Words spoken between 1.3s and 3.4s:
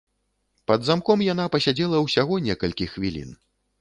яна пасядзела ўсяго некалькі хвілін.